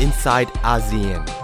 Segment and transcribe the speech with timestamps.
[0.00, 1.39] inside ASEAN.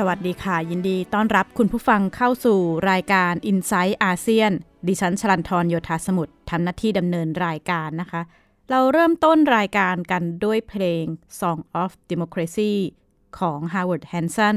[0.00, 2.58] สวัสดีค่ะ ยินดีต้อนรับคุณผู้ฟังเข้าสู่
[2.90, 4.52] รายการ i n s i ซต์อาเซียน
[4.88, 8.22] ดิฉันชลันทรโยธาสมุทรทำหน้าที่ดำเนินรายการนะคะ
[8.70, 11.04] เราเริ่มต้นรายการกันด้วยเพลง
[11.40, 12.72] Song of Democracy
[13.38, 14.56] ของ Howard Hanson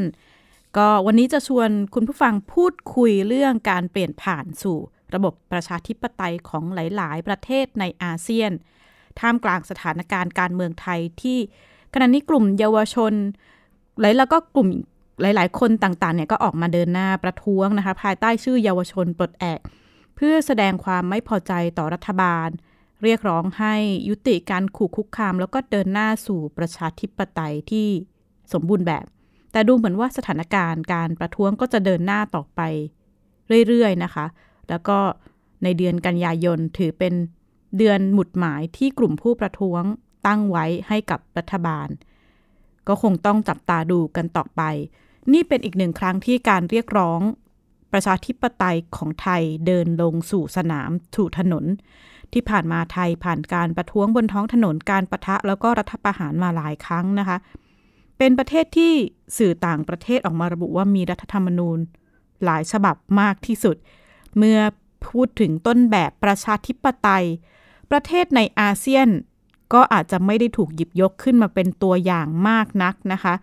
[0.77, 4.77] ก็วันนี้จะชวนคุณผู้ฟังพูดคุยเรื่องการเปลี่ยนผ่านสู่
[5.15, 8.51] ระบบประชาธิปไตยของหลาย ๆ ประเทศในอาเซียน
[9.19, 11.39] ท่ามกลางสถานการณ์การเมืองไทยที่
[11.93, 13.13] ขณะนี้กลุ่มเยาวชน
[13.99, 14.69] หลายแล้วก็กลุ่ม
[15.21, 19.59] หลาย ๆ คนต่าง ๆ เนี่ยก็ออกมาเดินหน้าประท้วงนะคะ ภายใต้ชื่อเยาวชนปลดแอก
[20.15, 22.49] เพื่อแสดงความไม่พอใจต่อรัฐบาล
[23.03, 23.75] เรียกร้องให้
[24.09, 27.87] ยุติการขู่คุกคาม แล้วก็เดินหน้าสู่ประชาธิปไตยที่
[28.53, 29.05] สมบูรณ์แบบ
[29.51, 32.61] แต่ดูเหมือนว่าสถานการณ์การประท้วงก็จะเดินหน้าต่อไป
[33.67, 34.25] เรื่อย ๆ นะคะ
[34.69, 34.97] แล้วก็
[35.63, 37.13] ในเดือนกันยายนถือเป็น
[37.77, 39.83] เดือนหมุดหมายที่กลุ่มผู้ประท้วง
[40.27, 41.87] ตั้งไว้ให้กับรัฐบาล
[42.87, 44.61] ก็คงต้องจับตาดูกันต่อไป
[45.33, 47.19] นี่เป็นอีกหนึ่งครั้งที่การเรียกร้อง
[47.91, 51.65] ประชาธิปไตยของไทยเดินลงสู่สนามถูถนน
[52.33, 57.37] ที่ผ่านมาไทยผ่านการประท้วงบนท้องถนนการประทะแล้วก็รัฐประหารมาหลายครั้งนะคะ
[58.17, 58.93] เป็นประเทศที่
[59.37, 61.79] สื่อต่างประเทศออกมาระบุว่ามีรัฐธรรมนูญ
[62.43, 63.75] หลายฉบับมากที่สุด
[64.37, 64.59] เมื่อ
[65.07, 67.25] พูดถึงต้นแบบประชาธิปไตย
[67.91, 69.07] ประเทศในอาเซียน
[69.73, 73.33] ก็อาจจะไม่ได้ถูกหยิบยกขึ้นมาเป็นตัวอย่างมากนักนะคะ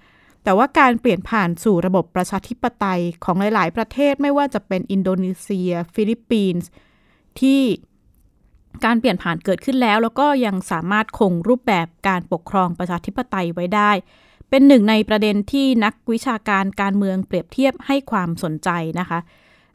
[0.46, 6.68] แต่ว่าการเปลี่ยนผ่านสู่ระบบประชาธิปไตยของหลาย ๆ ประเทศไม่ว่าจะเป็นอินโดนีเซีย ฟิลิปปินส์
[7.40, 7.60] ที่
[8.84, 13.90] การเปลี่ยนผ่านเกิดขึ้นแล้ว แล้วก็ยังสามารถคงรูปแบบการปกครองประชาธิปไตยไว้ได้
[14.50, 18.70] เป็นหนึ่งในประเด็นที่นักวิชาการการเมืองเปรียบเทียบให้ความสนใจ
[19.00, 19.18] นะคะ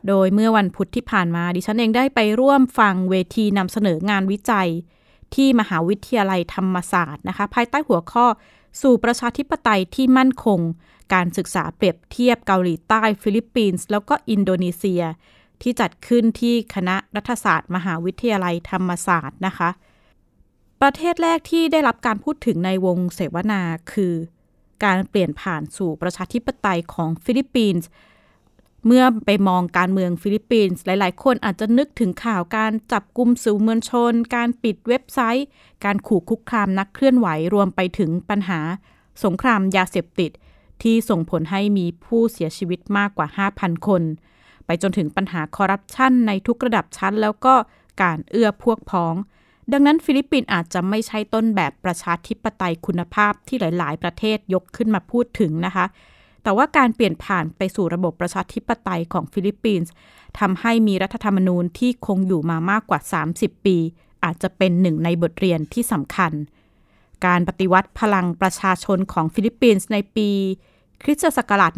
[0.07, 4.69] โดยเมื่อวันพุธที่ผ่านมาดิฉันเองได้ไปร่วมฟังเวทีนำเสนองานวิจัย
[5.35, 8.25] ที่มหาวิทยาลัยธรรมศาสตร์นะคะ ภายใต้หัวข้อ
[8.81, 10.59] สู่ประชาธิปไตยที่มั่นคง
[11.13, 15.03] การศึกษาเปรียบเทียบเกาหลีใต้ ฟิลิปปินส์ แล้วก็อินโดนีเซีย
[15.61, 19.69] ที่จัดขึ้นที่คณะรัฐศาสตร์ มหาวิทยาลัยธรรมศาสตร์นะคะ
[20.81, 23.61] ประเทศแรกที่ได้รับการพูดถึงในวงเสวนา
[23.93, 24.13] คือ
[24.83, 27.87] การเปลี่ยนผ่านสู่ประชาธิปไตยของฟิลิปปินส์
[28.85, 35.47] เมื่อไปมองการเมืองฟิลิปปินส์หลายๆ คนอาจจะนึกถึงข่าวการจับกลุ่มสื่อมวลชน การปิดเว็บไซต์
[35.85, 38.59] การขู่คุกคามนักเคลื่อนไหวรวมไปถึงปัญหา
[39.23, 40.31] สงครามยาเสพติด
[40.83, 44.01] ที่ส่งผลให้มีผู้เสียชีวิตมากกว่า 5,000 คน
[44.65, 47.53] ไปจนถึงปัญหาคอร์รัปชันในทุกระดับชั้น แล้วก็
[48.01, 49.15] การเอื้อพวกพ้อง
[49.71, 55.85] ดังนั้นฟิลิปปินส์อาจจะไม่ใช่ต้นแบบประชาธิปไตยคุณภาพที่หลาย ๆ ประเทศยกขึ้นมาพูดถึงนะคะ
[56.43, 59.91] แต่ว่าการเปลี่ยนผ่านไปสู่ระบบประชาธิปไตยของฟิลิปปินส์
[60.39, 62.99] ทำให้มีรัฐธรรมนูญที่คงอยู่มามากกว่า
[63.33, 63.77] 30 ปี
[64.23, 66.31] อาจจะเป็นหนึ่งในบทเรียนที่สำคัญ
[67.25, 70.29] การปฏิวัติพลังประชาชนของฟิลิปปินส์ในปี
[71.03, 71.71] คริสตศักราช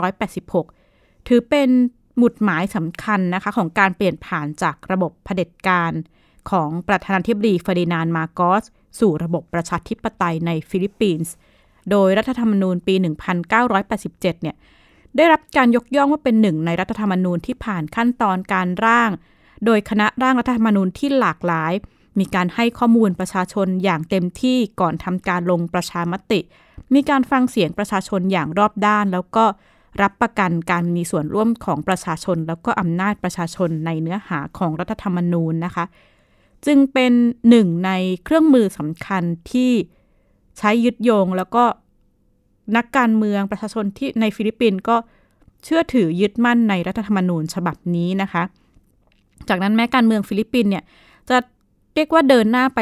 [0.00, 1.68] 1986 ถือเป็น
[2.18, 5.92] หมุดหมายสำคัญนะคะของการเปลี่ยนผ่านจากระบบเผด็จการ
[6.50, 8.64] ของประธานาธิบดีเฟอร์ดินานด์ มาร์กอส
[9.00, 11.32] สู่ระบบประชาธิปไตยในฟิลิปปินส์
[11.90, 12.94] โดยรัฐธรรมนูญปี
[13.48, 14.56] 1987 เนี่ย
[15.16, 19.10] ได้รับการยกย่องว่าเป็นหนึ่งในรัฐธรรมนูญที่ผ่านขั้นตอนการร่าง
[19.64, 21.72] โดยคณะร่างรัฐธรรมนูญที่หลากหลาย
[22.18, 26.40] มีการให้ข้อมูลประชาชนอย่างเต็มที่ก่อนทำการลงประชามติ
[26.94, 29.44] มีการฟังเสียงประชาชนอย่างรอบด้าน แล้วก็
[30.02, 35.84] รับประกันการมีส่วนร่วมของประชาชน แล้วก็อำนาจประชาชนในเนื้อหาของรัฐธรรมนูญนะคะ
[36.66, 37.12] จึงเป็น
[37.48, 37.90] หนึ่งใน
[38.24, 39.22] เครื่องมือสำคัญ
[39.52, 39.72] ที่
[40.58, 41.64] ใช้ยึดโยงแล้วก็
[42.76, 44.96] นักการเมืองประชาชนที่ในฟิลิปปินส์ก็
[45.64, 48.42] เชื่อถือยึดมั่นในรัฐธรรมนูญฉบับนี้นะคะ
[49.48, 50.84] จากนั้นแม้การเมืองฟิลิปปินส์เนี่ย
[51.28, 51.36] จะ
[51.94, 52.80] เรียกว่าเดินหน้าไป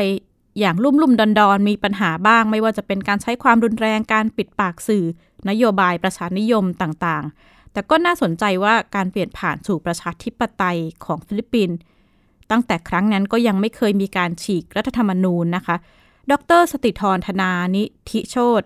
[0.60, 5.04] อย่างลุ่มลุ่มดอนดอนมีปัญหาบ้าง ไม่ว่าจะเป็นการใช้ความรุนแรงการปิดปากสื่อ
[5.48, 11.76] นโยบายประชานิยมต่างๆ แต่ก็น่าสนใจว่าการเปลี่ยนผ่านสู่ประชาธิปไตยของฟิลิปปินส์
[12.50, 15.76] ตั้งแต่ครั้งนั้นก็ยังไม่เคยมีการฉีกรัฐธรรมนูญนะคะ
[16.30, 18.62] ดร สติธรธนานิธิโชติ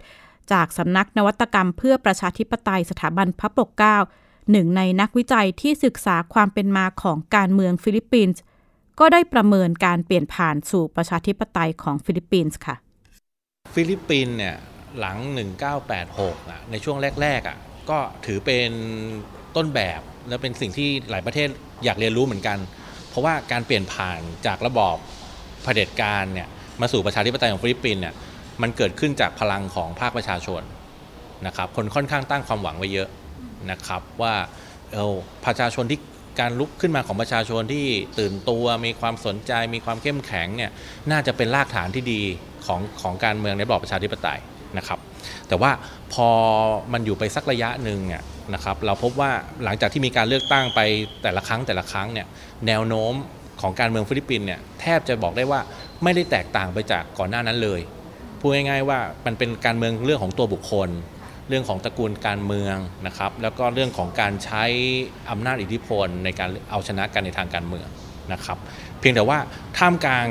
[0.53, 3.97] จากสำนักนวัตกรรมเพื่อประชาธิปไตยสถาบันพระปกเกล้า
[4.50, 8.41] หนึ่งในนักวิจัยที่ศึกษาความเป็นมาของการเมืองฟิลิปปินส์
[8.99, 12.76] ก็ได้ประเมินการเปลี่ยนผ่านสู่ประชาธิปไตยของฟิลิปปินส์ค่ะ
[13.75, 14.56] ฟิลิปปินส์เนี่ย
[15.00, 15.17] หลัง
[15.85, 17.59] 1986อะในช่วงแรกๆอะ
[17.91, 18.70] ก็ถือเป็น
[19.56, 21.49] ต้นแบบและเป็นสิ่งที่หลายประเทศ
[21.85, 22.59] อยากเรียนรู้เหมือนกัน
[23.09, 24.97] เพราะว่าการเปลี่ยนผ่านจากระบอบ
[25.62, 26.49] เผด็จการเนี่ย
[26.81, 28.14] มาสู่ประชาธิปไตยของฟิลิปปินส์เนี่ย
[28.62, 30.62] มันเกิดขึ้นจากพลังของภาคประชาชน
[31.46, 33.08] นะครับคนค่อนข้างตั้งความหวังไว้เยอะ
[33.70, 34.34] นะครับว่า
[34.93, 35.14] เออ
[35.44, 36.00] ประชาชนที่
[36.40, 37.87] การลุกขึ้นมาของประชาชนที่
[38.19, 40.70] ตื่นตัวมีความสนใจมีความเข้มแข็งเนี่ย
[41.11, 42.20] น่าจะเป็นรากฐานที่ดี
[42.67, 44.40] ของของการเมืองในระบอบประชาธิปไตย
[44.78, 44.99] นะครับ
[45.49, 45.70] แต่ว่า
[46.12, 46.28] พอ
[46.93, 48.23] มันอยู่ไปสักระยะหนึ่งเนี่ย
[48.55, 49.31] นะครับ เราพบว่า
[49.64, 50.81] หลังจากที่มีการเลือกตั้งไป
[51.23, 52.26] แต่ละครั้งแต่ละครั้งเนี่ย
[52.67, 53.14] แนวโน้ม
[53.61, 55.61] ของการเมืองฟิลิปปินส์เนี่ยแทบจะบอกได้ว่า
[56.03, 57.81] ไม่ได้แตกต่างไปจากก่อนหน้านั้นเลย
[58.41, 60.91] พูดง่ายๆว่ามันเป็นการเมืองเรื่องของตัวบุคคล
[61.49, 62.76] เรื่องของตระกูลการเมือง
[63.06, 64.64] นะครับ แล้วก็เรื่องของการใช้
[65.31, 67.88] อำนาจอิทธิพลในการเอาชนะกันในทางการเมือง
[68.32, 68.58] นะครับ
[68.99, 69.38] เพียงแต่ว่า
[69.79, 70.26] ท่ามกลาง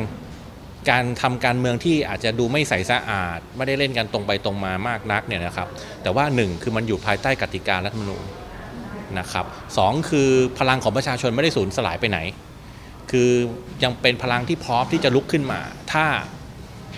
[0.89, 5.67] การทำการเมืองที่อาจจะดูไม่ใสสะอาด ไม่ได้เล่นกันตรงไปตรงมามากนักเนี่ยนะครับ
[6.03, 8.23] แต่ว่าหนึ่งคือมันอยู่ภายใต้กติการัฐธรรมนูญ
[9.19, 9.45] นะครับ
[9.77, 10.29] สองคือ
[10.59, 12.19] พลังของประชาชนไม่ได้สูญสลายไปไหน
[13.11, 13.31] คือ
[13.83, 15.61] ยังเป็นพลังที่พร้อมที่จะลุกขึ้นมา
[15.93, 16.05] ถ้า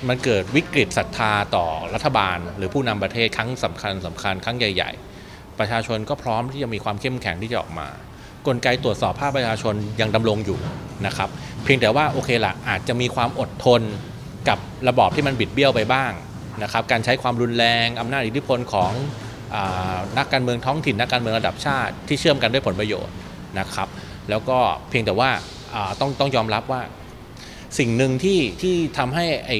[0.07, 4.91] มันเกิดวิกฤตศรัทธาต่อรัฐบาล หรือผู้นำประเทศครั้งสำคัญสำคัญครั้งใหญ่
[5.25, 7.87] ๆ ประชาชนก็พร้อมที่จะมีความเข้มแข็งที่จะออกมา
[8.47, 10.59] กลไกตรวจสอบภาคประชาชนยังดำรงอยู่
[11.05, 11.29] นะครับ
[11.63, 13.81] เพียงแต่ว่าโอเคละอาจจะมีความอดทน
[14.49, 16.11] กับระบอบที่มันบิดเบี้ยวไปบ้าง
[16.63, 18.91] นะครับ การใช้ความรุนแรงอำนาจอิทธิพลของ
[19.55, 19.57] อ
[20.17, 23.13] นักการเมืองท้องถิ่นนักการเมืองระดับชาติที่เชื่อมกันด้วยผลประโยชน์
[23.59, 23.87] นะครับ
[24.29, 24.57] แล้วก็
[24.89, 25.29] เพียงแต่ว่า
[25.99, 26.81] ต้องต้องยอมรับว่า
[27.79, 29.51] สิ่งหนึ่งที่ที่ทำให้ไอ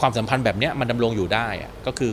[0.00, 1.48] ความสัมพันธ์แบบนี้มันดำรงอยู่ได้
[1.86, 2.10] ก็คือ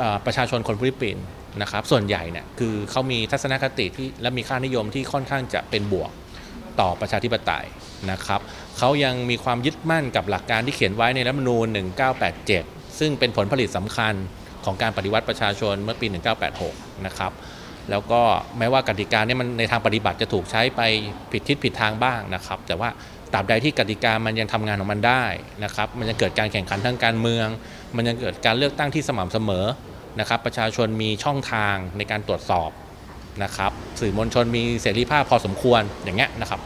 [0.00, 1.24] อประชาชนคนฟิลิปปินส์
[1.62, 6.10] นะครับ ส่วนใหญ่เนี่ยคือเขามีทัศนคติที่และมีค่านิยมที่ค่อนข้างจะเป็นบวก
[6.80, 7.66] ต่อประชาธิปไตย
[8.10, 8.40] นะครับ
[8.78, 11.66] เขายังมีความยึดมั่นกับหลักการที่เขียนไว้ในรัฐมนูญ
[12.32, 14.14] 1987 ซึ่งเป็นผลผลิตสำคัญ
[14.64, 16.06] ของการปฏิวัติประชาชนเมื่อปี
[16.56, 17.32] 1986 นะครับ
[17.90, 18.20] แล้วก็
[18.58, 20.80] แม้ว่ากติกาเนี่ยมันในทางปฏิบัติจะถูกใช้ไป
[21.30, 22.88] ผิดทิศผิดทางบ้างนะครับ แต่ว่า
[23.32, 25.24] ตราบใดที่กติกามันยังทำงานของมันได้
[25.64, 27.46] นะครับ มันจะเกิดการแข่งขันทางการเมือง
[27.96, 29.66] มันจะเกิดการเลือกตั้งที่สม่ำเสมอ
[30.20, 32.70] นะครับ ประชาชนมีช่องทางในการตรวจสอบ
[33.44, 36.60] นะครับ สื่อมวลชนมีเสรีภาพพอสมควรอย่างเงี้ยนะครับ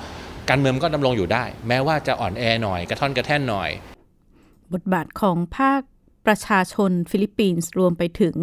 [0.49, 3.71] การเมืองก็ดำรงอยู่ได้ แม้ว่าจะอ่อนแอหน่อยกระท่อนกระแท่นหน่อย
[4.73, 5.81] บทบาทของภาค
[6.27, 8.35] ประชาชนฟิลิปปินส์รวมไปถึง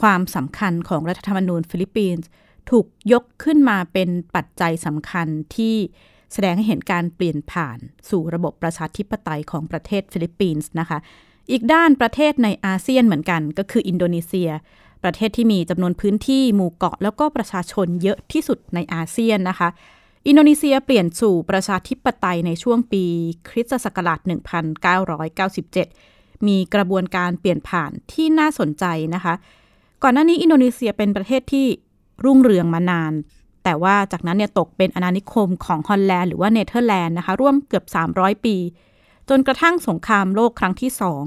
[0.00, 2.28] ความสำคัญของรัฐธรรมนูญฟิลิปปินส์
[2.70, 5.76] ถูกยกขึ้นมาเป็นปัจจัยสำคัญที่
[6.32, 7.78] แสดงให้เห็นการเปลี่ยนผ่าน
[8.10, 10.98] สู่ระบบประชาธิปไตยของประเทศฟิลิปปินส์นะคะ
[11.50, 14.50] อีกด้านประเทศในอาเซียนเหมือนกัน ก็คืออินโดนีเซีย
[15.04, 19.68] ประเทศที่มีจำนวนพื้นที่หมู่เกาะ แล้วก็ประชาชนเยอะที่สุดในอาเซียนนะคะ
[20.26, 23.04] อินโดนีเซียเปลี่ยนสู่ประชาธิปไตยในช่วงปี
[23.48, 24.20] คริสตศักราช
[25.72, 28.84] 1997 มีกระบวนการเปลี่ยนผ่านที่น่าสนใจ
[29.14, 29.34] นะคะ
[30.02, 31.66] ก่อนหน้านี้อินโดนีเซียเป็นประเทศที่
[32.24, 33.12] รุ่งเรืองมานาน
[33.64, 38.56] แต่ว่าจากนั้นเนี่ยตกเป็นอาณานิคมของฮอลแลนด์หรือว่าเนเธอร์แลนด์นะคะร่วมเกือบ 300 ปี
[39.28, 41.24] จนกระทั่งสงครามโลกครั้งที่สอง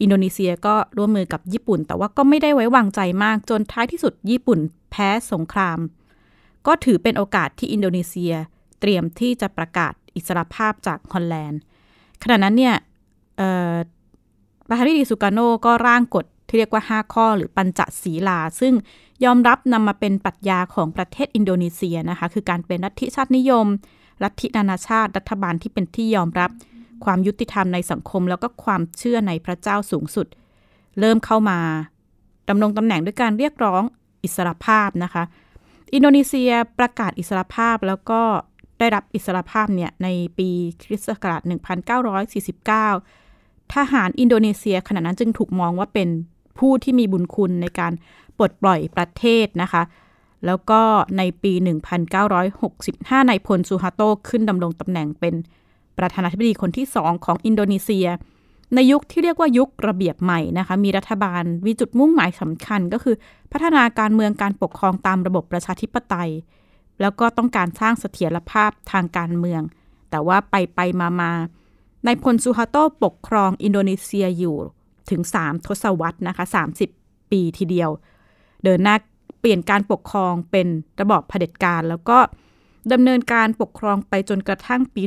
[0.00, 4.58] อินโดนีเซียก็ร่วมมือกับญี่ปุ่น แต่ว่าก็ไม่ได้ไว้วางใจมากจนท้ายที่สุดญี่ปุ่น
[4.90, 5.78] แพ้สงคราม
[6.66, 8.34] ก็ถือเป็นโอกาสที่อินโดนีเซีย
[8.80, 11.60] เตรียมที่จะประกาศอิสรภาพจากฮอลแลนด์
[12.22, 12.74] ขณะนั้นเนี่ย
[14.68, 18.74] ประธานาธิบดีซูการ์โนก็ร่างกฎ ที่เรียกว่า 5 ข้อหรือปัญจศีลา ซึ่ง
[19.24, 23.66] ยอมรับนำมาเป็นปรัชญาของประเทศอินโดนีเซียนะคะ คือการเป็นลัทธิชาตินิยม
[24.22, 26.50] ลัทธินานาชาติ รัฐบาลที่เป็นที่ยอมรับ
[27.04, 30.26] ความยุติธรรมในสังคม แล้วก็ความเชื่อในพระเจ้าสูงสุด
[31.00, 31.58] เริ่มเข้ามา
[32.48, 33.82] ดำรงตำแหน่งด้วยการเรียกร้อง
[34.24, 35.22] อิสรภาพนะคะ
[35.94, 38.20] อินโดนีเซียประกาศอิสรภาพแล้วก็
[38.78, 40.48] ได้รับอิสรภาพเนี่ยในปี
[40.82, 41.42] คริสต์ศักราช
[42.96, 46.08] 1949 ทหารอินโดนีเซียขณะนั้นจึงถูกมองว่าเป็น
[46.58, 47.92] ผู้ที่มีบุญคุณในการ
[48.38, 49.82] ปลดปล่อยประเทศนะคะ
[50.46, 50.80] แล้วก็
[51.18, 51.52] ในปี
[52.40, 55.34] 1965นายพลซูฮาโตขึ้นดำรงตำแหน่งเป็น
[55.98, 58.06] ประธานาธิบดีคนที่สองของอินโดนีเซีย
[58.74, 63.16] ในยุคที่เรียกว่ายุคระเบียบใหม่นะคะ มีรัฐบาลมีจุดมุ่งหมายสำคัญก็คือ
[63.52, 66.30] พัฒนาการเมืองการปกครองตามระบบประชาธิปไตย
[67.00, 69.62] แล้วก็ต้องการสร้างเสถียรภาพทางการเมือง
[70.10, 71.32] แต่ว่าไปไปมามา
[72.04, 74.56] ในพลซูฮาโตปกครองอินโดนีเซียอยู่
[75.10, 76.44] ถึง 3 ทศวรรษนะคะ
[76.88, 77.90] 30 ปีทีเดียว
[78.64, 78.96] เดินหน้า
[79.40, 80.66] เปลี่ยนการปกครองเป็น
[81.00, 82.18] ระบอบเผด็จการ แล้วก็
[82.92, 85.02] ดำเนินการปกครองไปจนกระทั่งปี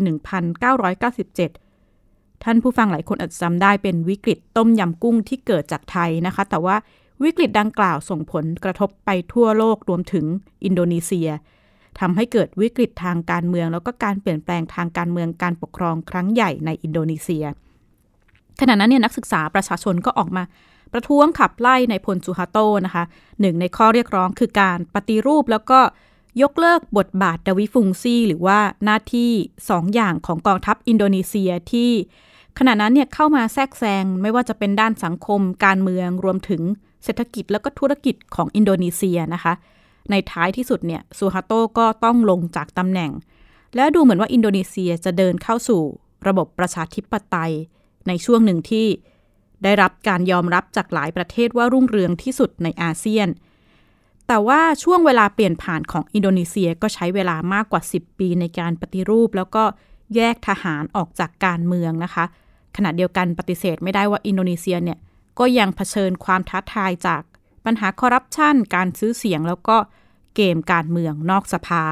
[1.60, 6.76] 1997 ท่านผู้ฟังหลายคนอาจจำได้เป็นวิกฤตต้มยำกุ้งที่เกิดจากไทยนะคะ แต่ว่า
[7.24, 10.26] วิกฤตดังกล่าวส่งผลกระทบไปทั่วโลกรวมถึง
[10.64, 11.30] อินโดนีเซีย
[12.00, 17.46] ทำให้เกิดวิกฤตทางการเมือง แล้วก็การเปลี่ยนแปลงทางการเมืองการปกครองครั้งใหญ่ในอินโดนีเซีย
[18.60, 20.44] ขณะนั้นเนี่ยนักศึกษาประชาชนก็ออกมา
[20.94, 23.04] ประท้วงขับไล่ในพลซูฮาโตนะคะ
[23.42, 25.80] หนึ่งในข้อเรียกร้องคือการปฏิรูปแล้วก็
[26.42, 29.32] ยกเลิกบทบาทดวิฟุงซีหรือว่าหน้าที่
[29.70, 31.92] สองอย่างของกองทัพอินโดนีเซียที่
[32.60, 36.62] ขณะนั้นเนี่ยเข้ามาแทรกแซงไม่ว่าจะเป็นด้านสังคม การเมืองรวมถึง
[37.04, 39.54] เศรษฐกิจแล้วก็ธุรกิจของอินโดนีเซียนะคะ
[40.12, 43.12] ในท้ายที่สุดเนี่ยซูฮาโตก็ต้องลงจากตำแหน่ง
[43.76, 45.82] และดูเหมือนว่าอินโดนีเซียจะเดินเข้าสู่
[46.28, 47.54] ระบบประชาธิปไตย
[48.08, 48.88] ในช่วงหนึ่งที่
[49.64, 53.28] ได้รับการยอมรับจากหลายประเทศว่ารุ่งเรืองที่สุดในอาเซียน
[54.28, 59.64] แต่ว่าช่วงเวลาเปลี่ยนผ่านของอินโดนีเซียก็ใช้เวลามากกว่า 10 ปีในการปฏิรูป แล้วก็
[60.16, 62.26] แยกทหารออกจากการเมืองนะคะ
[62.76, 64.98] ขณะเดียวกันปฏิเสธไม่ได้ว่าอินโดนีเซียเนี่ย
[65.40, 67.22] ก็ยังเผชิญความท้าทายจาก
[67.66, 69.78] ปัญหาคอร์รัปชัน การซื้อเสียงแล้วก็
[70.36, 71.84] เกมการเมืองนอกสภา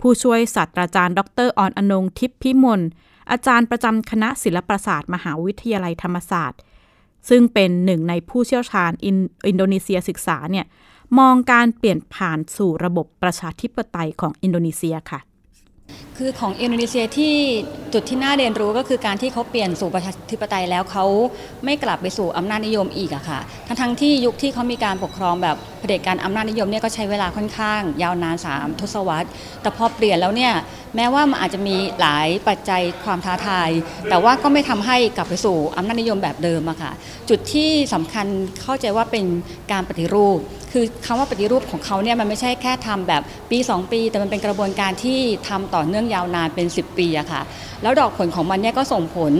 [0.00, 2.80] ผู้ช่วยศาสตราจารย์ ดรอรอนงค์ ทิพย์พิมล
[3.30, 6.60] อาจารย์ประจำคณะศิลปศาสตร์ มหาวิทยาลัยธรรมศาสตร์
[7.28, 8.90] ซึ่งเป็นหนึ่งในผู้เชี่ยวชาญ
[9.46, 10.66] อินโดนีเซียศึกษาเนี่ย
[11.18, 15.20] มองการเปลี่ยนผ่านสู่ระบบประชาธิปไตยของอินโดนีเซียค่ะ
[16.18, 17.34] คือของอินโดนีเซียที่
[17.92, 21.04] จุดที่น่าเรียนรู้ก็คือการที่เขาเปลี่ยนสู่ประชาธิปไตยแล้วเขา
[21.64, 29.28] ไม่กลับไปสู่อำนาจนิยมอีกอะค่ะ ทั้งทั้งที่ยุคที่เขามีการปกครองแบบเผด็จการอำนาจนิยมเนี่ยก็ใช้เวลาค่อนข้าง ยาวนาน3ทศวรรษ
[29.62, 30.52] แต่พอเปลี่ยนแล้วเนี่ย
[30.96, 33.70] แม้ว่ามันอาจจะมีหลายปัจจัยความท้าทาย
[34.10, 36.92] แต่ว่าก็ไม่ทำให้กลับไปสู่อำนาจนิยมแบบเดิมอะค่ะ
[37.28, 38.26] จุดที่สำคัญ
[38.62, 39.24] เข้าใจว่าเป็น
[39.72, 40.38] การปฏิรูป
[40.72, 47.42] คือคำว่าปฏิรูปของเขาเนี่ยมันไม่ใช่แค่ทำแบบปี 2 ปี แต่มันเป็นกระบวนการที่ทำต่อเนื่องยาวนานเป็น 10 ปีอะค่ะ
[47.82, 49.32] แล้วดอกผลของมันเนี่ยก็ส่งผล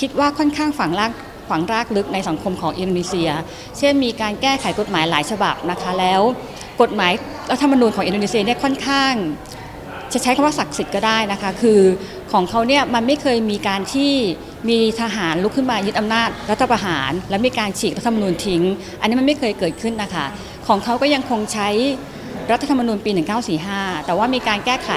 [0.00, 1.12] คิดว่าค่อนข้างฝังราก
[1.50, 3.30] ฝังรากลึกในสังคมของอินโดนีเซีย
[3.78, 6.20] เช่นมีการแก้ไขกฎหมายหลายฉบับนะคะแล้ว
[6.82, 7.12] กฎหมาย
[7.50, 9.12] รัฐธรรมนูญของอินโดนีเซียเนี่ยค่อนข้าง
[10.12, 11.80] จะใช้คำว่าศักดิ์สิทธิ์ก็ได้นะคะ คือ
[12.32, 14.12] ของเขาเนี่ยมันไม่เคยมีการที่
[14.68, 18.62] มีทหารลุกขึ้นมายึดอำนาจรัฐประหาร และมีการฉีกรัฐธรรมนูญทิ้ง
[19.00, 20.26] อันนี้มันไม่เคยเกิดขึ้นนะคะ
[20.68, 21.68] ของเขาก็ยังคงใช้
[22.52, 23.10] รัฐธรรมนูญปี
[23.58, 24.90] 1945 แต่ว่ามีการแก้ไข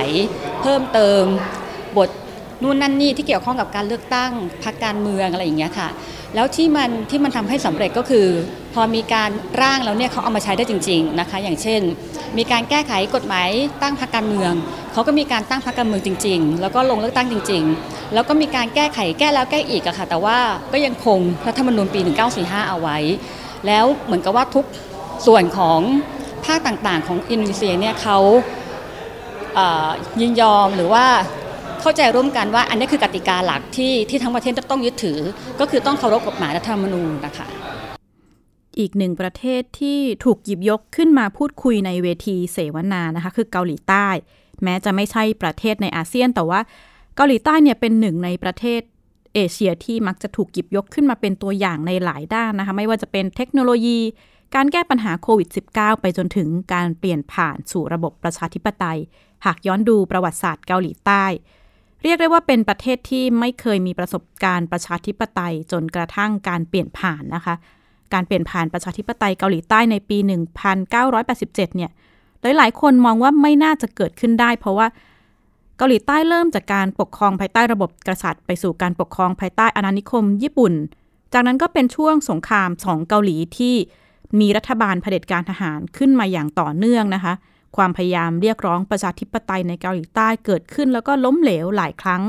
[0.62, 1.24] เพิ่มเติม
[1.98, 2.10] บท
[2.64, 4.32] นู่นนั่นนี่ที่เกี่ยวข้องกับการเลือกตั้ง
[4.64, 5.90] พรรคการเมืองอะไรอย่างเงี้ยค่ะ
[6.36, 8.28] แล้วที่มันที่มันทำให้สำเร็จก็คือ
[8.74, 9.30] พอมีการ
[9.62, 11.82] ร่างแล้วเนี่ยเขาเอามาใช้ได้จริง ๆนะคะ อย่างเช่น
[12.38, 13.50] มีการแก้ไขกฎหมาย
[13.82, 14.54] ตั้งพรรคการเมือง
[14.94, 20.38] เขาก็มีการตั้งพรรคการเมืองจริง ๆ แล้วก็ลงเลือกตั้งจริง ๆ แล้วก็มีการแก้ไขแก้แล้วแก้อีกอะค่ะ แต่ว่า
[20.72, 22.00] ก็ยังคงรัฐธรรมนูญปี
[22.36, 22.98] 1945 เอาไว้
[23.68, 24.66] แล้วเหมือนกับว่าทุก
[25.28, 25.80] ส่วนของ
[26.46, 28.18] ภาคต่างๆ ของอินโดนีเซียเนี่ยเขา
[30.22, 31.06] ยินยอมหรือว่า
[31.82, 35.20] เข้าใจร่วมกันว่าอันนี้คือกติกาหลักที่ที่ทั้งประเทศจะต้องยึดถือ
[35.60, 37.48] ก็คือต้องเคารพกฎหมายรัฐธรรมนูญนะคะ
[38.80, 44.08] อีกหนึ่งประเทศที่ถูกหยิบยกขึ้นมาพูดคุยในเวทีเสวนานะคะ คือเกาหลีใต้
[44.64, 46.60] แม้จะไม่ใช่ประเทศในอาเซียน แต่ว่า
[47.16, 48.82] เกาหลีใต้เนี่ยเป็นหนึ่งในประเทศ
[49.34, 54.00] เอเชียที่มักจะถูกหยิบยกขึ้นมาเป็นตัวอย่างในหลายด้านนะคะ ไม่ว่าจะเป็นเทคโนโลยี
[54.56, 59.00] การแก้ปัญหาโควิด -19 ไปจนถึงการเปลี่ยนผ่านสู่ระบบประชาธิปไตย
[59.46, 61.26] หากย้อนดูประวัติศาสตร์เกาหลีใต้
[62.04, 67.56] เรียกได้ว่าเป็นประเทศที่ไม่เคยมีประสบการณ์ประชาธิปไตยจนกระทั่งการเปลี่ยนผ่านนะคะ
[68.14, 70.18] การเปลี่ยนผ่านประชาธิปไตยเกาหลีใต้ในปี
[70.72, 71.92] 1987 เนี่ย
[72.58, 74.88] หลายๆ คนมองว่าไม่น่าจะเกิดขึ้นได้ เพราะว่า
[75.78, 80.74] เกาหลีใต้เริ่มจากการปกครองภายใต้ระบบกษัตริย์ ไปสู่การปกครองภายใต้อาณานิคม ญี่ปุ่น
[81.34, 83.76] จากนั้นก็เป็นช่วงสงครามสองเกาหลีที่
[84.40, 87.34] มีรัฐบาลเผด็จการทหารขึ้นมาอย่างต่อเนื่องนะคะ
[87.76, 92.22] ความพยายามเรียกร้องประชาธิปไตยในเกาหลีใต้เกิดขึ้น แล้วก็ล้มเหลวหลายครั้ง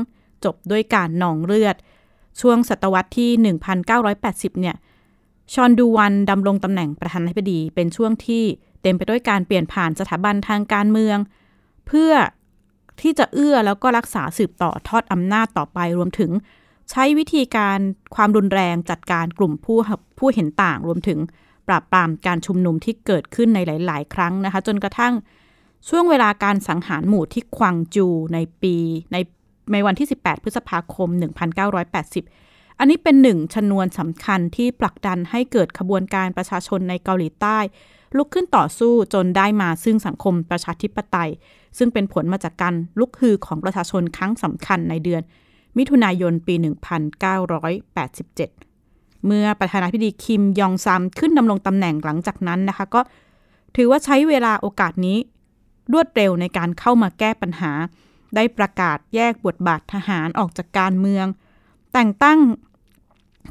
[0.45, 1.75] จบด้วยการนองเลือด
[2.41, 3.31] ช่วงศตวรรษที่
[3.95, 4.75] 1980 เนี่ย
[5.53, 8.43] ชอนดูวันดำรงตำแหน่งประธานาธิบดี เป็นช่วงที่
[8.81, 11.17] เต็มไปด้วยการเปลี่ยนผ่านสถาบันทางการเมือง
[11.87, 12.13] เพื่อ
[13.01, 16.31] ที่จะเอื้อแล้วก็รักษาสืบต่อทอดอำนาจต่อไปรวมถึง
[16.91, 17.79] ใช้วิธีการ
[18.15, 19.77] ความรุนแรงจัดการกลุ่มผู้
[20.19, 21.19] ผู้เห็นต่างรวมถึง
[21.67, 25.13] ปราบปรามการชุมนุมที่เกิดขึ้นในหลาย ๆ ครั้งนะคะ จนกระทั่ง
[25.89, 28.75] ช่วงเวลาการสังหารหมู่ที่ควังจูในปี
[29.11, 29.17] ใน
[29.73, 31.09] ในวันที่ 18 พฤษภาคม
[31.95, 37.59] 1980 อันนี้เป็นหนึ่งชนวนสำคัญที่ผลักดันให้เกิดขบวนการประชาชนในเกาหลีใต้
[38.17, 41.31] ลุกขึ้นต่อสู้จนได้มาซึ่งสังคมประชาธิปไตย
[41.77, 45.21] ซึ่งเป็นผลมาจากการลุกฮือของประชาชนครั้งสำคัญในเดือน
[45.77, 46.55] มิถุนายนปี
[47.09, 53.01] 1987 เมื่อประธานาธิบดีคิมยองซัมขึ้นดำรงตำแหน่งหลังจากนั้นนะคะก็
[53.75, 55.17] ถือว่าใช้เวลาโอกาสนี้
[55.93, 57.71] รวดเร็วในการเข้ามาแก้ปัญหา
[58.35, 61.25] ได้ประกาศแยกบทบาททหารออกจากการเมือง
[61.93, 62.39] แต่งตั้ง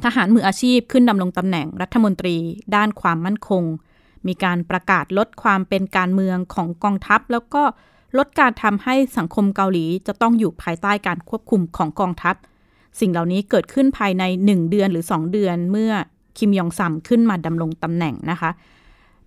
[0.03, 2.35] ทหารมืออาชีพขึ้นดำรงตำแหน่งรัฐมนตรี
[2.75, 3.63] ด้านความมั่นคง
[4.27, 7.63] มีการประกาศลดความเป็นการเมืองของกองทัพ แล้วก็
[8.17, 12.35] ลดการทำให้สังคมเกาหลีจะต้องอยู่ภายใต้การควบคุมของกองทัพ
[12.99, 15.91] สิ่งเหล่านี้เกิดขึ้นภายใน 1 เดือนหรือ 2 เดือนเมื่อ
[16.37, 18.51] คิมยองซัมขึ้นมาดำรงตำแหน่งนะคะ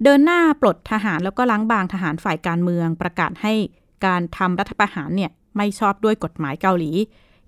[0.03, 3.53] เดินหน้าปลดทหารแล้วก็ล้างบางทหารฝ่ายการเมือง ประกาศให้
[4.07, 6.91] การทำรัฐประหารเนี่ยไม่ชอบด้วยกฎหมายเกาหลี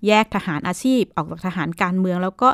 [0.07, 2.49] แยกทหารอาชีพ ออกจากทหารการเมือง แล้วก็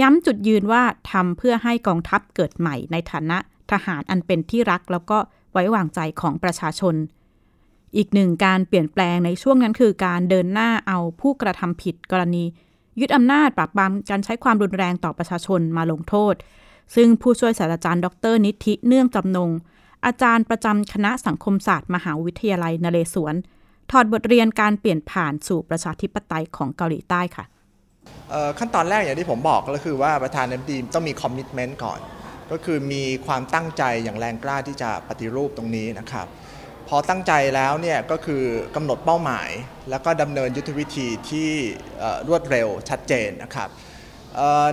[0.00, 3.38] ย้ำจุดยืนว่าทำเพื่อให้กองทัพเกิดใหม่ในฐานะ
[3.72, 5.18] ทหารอันเป็นที่รักแล้วก็
[5.52, 6.94] ไว้วางใจของประชาชน
[7.96, 12.44] อีกหนึ่งการเปลี่ยนแปลงในช่วงนั้นคือการเดินหน้าเอาผู้กระทำผิดกรณี
[13.00, 16.34] ยึดอำนาจปราบปรามการใช้ความรุนแรงต่อประชาชนมาลงโทษ
[16.94, 19.50] ซึ่งผู้ช่วยศาสตราจารย์ดร นิธิเนื่องจำนง
[20.06, 23.34] อาจารย์ประจำคณะสังคมศาสตร์ มหาวิทยาลัยนเรศวร
[23.90, 27.44] ถอดบทเรียนการเปลี่ยนผ่านสู่ประชาธิปไตยของเกาหลีใต้ค่ะ
[28.58, 32.00] ขั้นตอนแรกอย่างที่ผมบอกก็คือว่าประธานาธิบดีต้องมีคอมมิชเมนต์ก่อน
[32.50, 36.26] ก็คือมีความตั้งใจอย่างแรงกล้าที่จะปฏิรูปตรงนี้นะครับ
[36.88, 38.42] พอตั้งใจแล้วเนี่ยก็คือ
[38.76, 39.50] กำหนดเป้าหมาย
[39.90, 41.50] แล้วก็ดำเนินยุทธวิธีที่
[42.28, 43.68] รวดเร็วชัดเจนนะครับ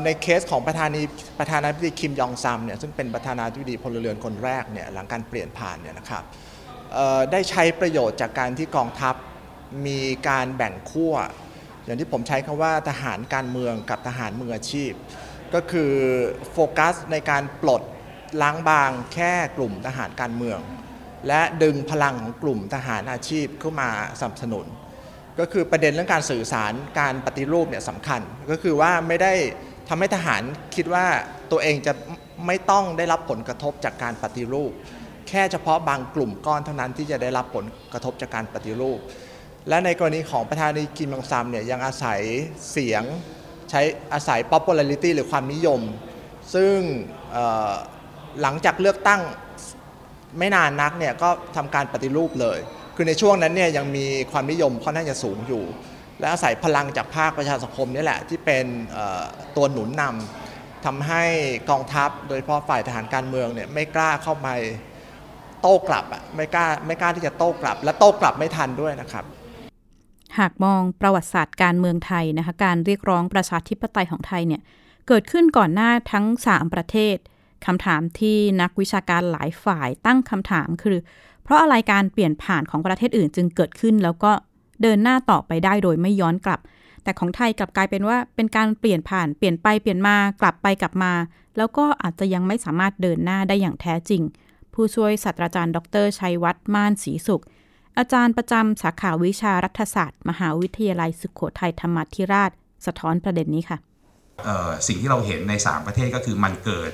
[0.04, 1.02] ในเคสของประธานา
[1.40, 6.24] ประธานาธิบดีคิมยองซัมเนี่ยซึ่งเป็นประธานาธิบดีพลเรือนคนแรกเนี่ยหลังการเปลี่ยนผ่านเนี่ยนะครับ
[7.32, 9.16] ได้ใช้ประโยชน์จากการที่กองทัพ
[9.88, 11.16] มีการแบ่งขั้ว
[11.84, 14.92] อย่างที่ผมใช้คำว่าทหารการเมืองกับทหารมืออาชีพ
[15.54, 15.92] ก็คือ
[16.52, 17.82] โฟกัสในการปลด
[18.42, 20.60] ล้างบางแค่กลุ่มทหารการเมือง
[21.28, 24.66] และดึงพลังของกลุ่มทหารอาชีพเข้ามาสนับสนุน
[25.40, 28.22] ก็คือประเด็นเรื่องการสื่อสารการปฏิรูปเนี่ยสำคัญ
[28.52, 29.34] ก็คือว่าไม่ได้
[29.90, 30.42] ทำให้ทหาร
[30.76, 31.06] คิดว่า
[31.52, 31.94] ตัวเองจะ
[32.48, 34.72] ไม่ต้องได้รับผลกระทบจากการปฏิรูป
[35.30, 39.00] แค่เฉพาะบางกลุ่มก้อนเท่านั้นที่จะได้รับผลกระทบจากการปฏิรูป
[39.70, 42.20] และในกรณีของประธานดีกิมยองซัมเนี่ยยังอาศัย
[42.72, 43.04] เสียง
[43.70, 43.82] ใช้
[44.14, 45.82] อาศัย popularity หรือความนิยม
[46.56, 46.78] ซึ่ง
[48.42, 49.22] หลังจากเลือกตั้ง
[50.38, 52.60] ไม่นานนักเนี่ยก็ทำการปฏิรูปเลย
[52.96, 55.64] คือในช่วงนั้นเนี่ยยังมีความนิยมค่อนข้างจะสูงอยู่
[56.20, 58.66] และอาศัยพลังจากภาคประชาสังคมนี่แหละที่เป็น
[59.56, 61.24] ตัวหนุนนำทำให้
[61.70, 64.48] กองทัพโดยเฉพาะฝ่ายทหารการเมืองเนี่ยไม่กล้าเข้าไป
[65.68, 69.26] ต้กลับอะไม่กล้าไม่กล้าที่จะโต้กลับ และโต้กลับไม่ทันด้วยนะครับ
[70.40, 74.62] หากมองประวัติศาสตร์การเมืองไทยนะคะการเรียกร้องประชาธิปไตยของไทยเนี่ย
[75.08, 77.16] เกิดขึ้นก่อนหน้าทั้ง 3 ประเทศ
[77.66, 80.98] คำถามที่นักวิชาการหลายฝ่ายตั้งคำถามคือ
[81.44, 84.32] เพราะอะไรการเปลี่ยนผ่านของประเทศอื่นจึงเกิดขึ้น แล้วก็
[84.82, 86.60] เดินหน้าต่อไปได้โดยไม่ย้อนกลับ
[87.04, 91.14] แต่ของไทยกลับกลายเป็นว่าเป็นการเปลี่ยนผ่านเปลี่ยนไปเปลี่ยนมากลับไปกลับมา
[91.58, 94.22] แล้วก็อาจจะยังไม่สามารถเดินหน้าได้อย่างแท้จริง
[94.78, 97.44] ผู้ช่วยศาสตราจารย์ ดรชัยวัฒน์ม่านศรีสุข
[97.98, 102.52] อาจารย์ประจำสาขาวิชารัฐศาสตร์ มหาวิทยาลัยสุขโขทัยธรรมธิราช
[102.86, 103.78] สะท้อนประเด็นนี้ค่ะ
[104.88, 106.90] สิ่งที่เราเห็นใน 3 ประเทศก็คือมันเกิด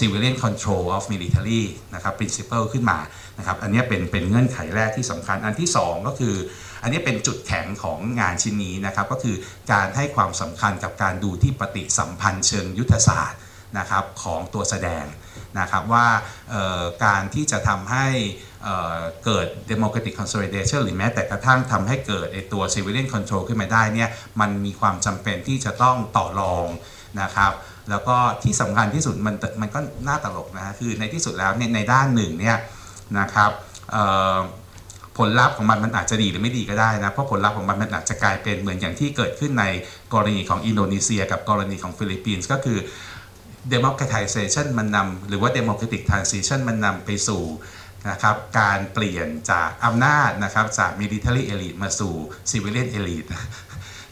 [0.00, 1.62] civilian control of military
[1.94, 2.98] นะครับ principle ขึ้นมา
[3.38, 6.34] นะครับอันนี้เป็นเป็นเงื่อนไขแรกที่สำคัญอันที่ 2 ก็คือ
[6.82, 9.36] อันนี้เป็นจุดแข็งของงานชิ้นนี้นะครับก็คือ
[9.72, 13.40] การให้ความสำคัญกับการดูที่ปฏิสัมพันธ์เชิงยุทธศาสตร์
[13.78, 15.04] นะครับของตัวแสดง
[15.58, 16.06] นะครับว่า
[17.04, 18.06] การที่จะทำให้
[19.24, 24.08] เกิด democratic consolidation หรือแม้แต่กระทั่งทำให้เกิดไอตัว civilian control ขึ้นมาได้เนี่ย
[24.40, 26.68] มันมีความจำเป็นที่จะต้องต่อรอง
[27.22, 27.52] นะครับ
[27.90, 32.56] แล้วก็ที่สำคัญที่สุดมันมันก็น่าตลกนะคือในที่สุดแล้วเนี่ยในด้านหนึ่งเนี่ย
[33.18, 33.50] นะครับ
[35.18, 39.64] ผลลัพธ์ของมันมันอาจจะดีหรือไม่ดีก็ได้นะเพราะผลลัพธ์ของมันมันอาจจะกลายเป็นเหมือนอย่างที่เกิดขึ้นใน
[40.14, 42.78] กรณีของอินโดนีเซีย กับกรณีของฟิลิปปินส์ก็คือ
[43.72, 47.44] democratization มันนำหรือว่า democratic transition มันนำไปสู่
[48.10, 52.14] นะครับการเปลี่ยนจากอำนาจนะครับจาก military elite มาสู่
[52.50, 53.30] civilian elite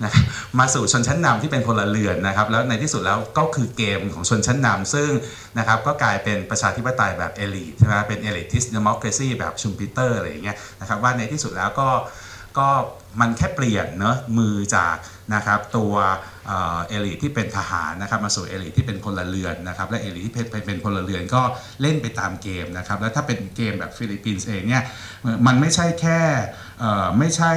[0.04, 0.12] นะ
[0.58, 5.10] มาสู่ชนชั้นนำที่เป็นพลเรือนนะครับ แล้วในที่สุดแล้วก็คือเกมของชนชั้นนำซึ่ง
[5.58, 11.88] นะครับก็กลายเป็นประชาธิปไตยแบบ elite ใช่ไหมเป็น elitist democracy แบบ Schumpeter อะไรอย่างเงี้ยนะครับว่าในที่สุดแล้วก็
[12.58, 12.68] ก็
[13.20, 14.96] มันแค่เปลี่ยนเนาะมือจาก
[15.34, 15.94] นะครับตัว
[16.46, 21.42] elite ที่เป็นทหารนะครับมาสู่ elite ที่เป็นพลเรือนนะครับและ elite ที่เป็นเป็นพลเรือนก็
[21.82, 24.82] เล่นไปตามเกมนะครับแล้วถ้าเป็นเกมแบบฟิลิปปินส์เองเนี่ย
[25.46, 26.20] มันไม่ใช่แค่
[27.18, 27.52] ไม่ใช่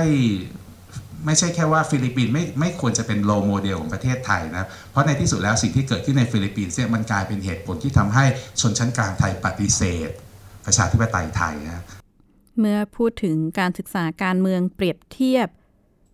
[1.25, 8.25] ไม่ใช่แค่ว่าฟิลิปปินส์ไม่ไม่ควรจะเป็น role model ของประเทศไทยนะ เพราะในที่สุดแล้วสิ่งที่เกิดขึ้นในฟิลิปปินส์เนี่ยมันกลายเป็นเหตุผลที่ทำให้
[8.61, 10.09] ชนชั้นกลางไทยปฏิเสธ
[10.65, 11.83] ประชาธิปไตยไทยนะ
[12.57, 15.47] เมื่อพูดถึงการศึกษาการเมืองเปรียบเทียบ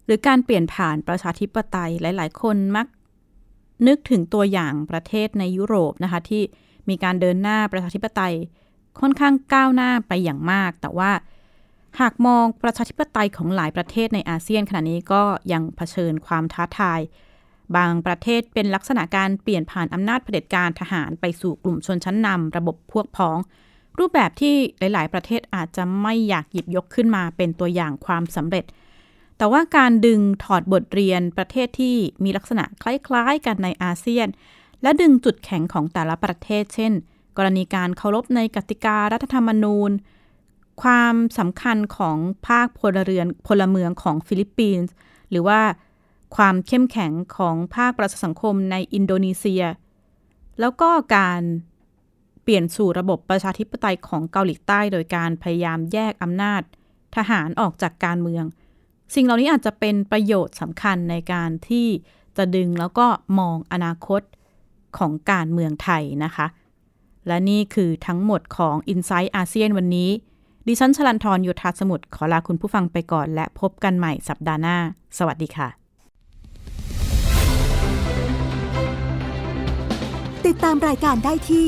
[0.06, 2.88] หรือการเปลี่ยนผ่านประชาธิปไตยหลาย ๆ คนมัก
[3.88, 6.44] นึกถึงตัวอย่างประเทศในยุโรปนะคะ ที่
[6.90, 8.36] มีการเดินหน้าประชาธิปไตย
[9.00, 11.12] ค่อนข้างก้าวหน้าไปอย่างมาก แต่ว่า
[12.00, 17.00] หากมองประชาธิปไตยของหลายประเทศในอาเซียนขณะนี้ก็ยังเผชิญความท้าทาย
[17.76, 23.38] บางประเทศเป็นลักษณะการเปลี่ยนผ่านอำนาจเผด็จการทหารไปสู่กลุ่มชนชั้นนำระบบพวกพ้อง
[24.00, 28.66] รูปแบบที่หลาย ๆ ประเทศอาจจะไม่อยากหยิบยกขึ้นมาเป็นตัวอย่างความสำเร็จ
[29.38, 34.28] แต่ว่าการดึงถอดบทเรียนประเทศที่มีลักษณะคล้าย ๆ กันในอาเซียน
[34.82, 36.94] และดึงจุดแข็งของแต่ละประเทศ เช่น
[37.38, 39.92] กรณีการเคารพในกติการัฐธรรมนูญ
[40.84, 44.94] ความสำคัญของภาคพลเรือนพลเมืองของฟิลิปปินส์
[45.30, 45.62] หรือว่า
[46.36, 49.64] ความเข้มแข็งของภาคประชาสังคมในอินโดนีเซีย
[50.60, 51.42] แล้วก็การ
[52.46, 56.62] เปลี่ยนสู่ระบบประชาธิปไตยของเกาหลีใต้โดยการพยายามแยกอำนาจ
[57.16, 58.46] ทหารออกจากการเมือง
[59.16, 61.88] สิ่งเหล่านี้อาจจะเป็นประโยชน์สำคัญในการที่
[62.38, 63.08] จะดึงแล้วก็
[63.40, 64.22] มองอนาคต
[64.98, 66.48] ของการเมืองไทยนะคะ
[67.28, 70.10] และนี่คือทั้งหมดของ i n s i ซต์อาเซียนวันนี้
[70.68, 74.78] ดิฉันชลันทรโยธาสมุทรขอลาคุณผู้ฟังไปก่อน และพบกันใหม่สัปดาห์หน้า
[75.18, 75.70] สวัสดีค่ะ
[80.46, 81.68] ติดตามรายการได้ที่